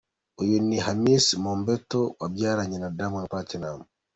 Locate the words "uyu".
0.41-0.57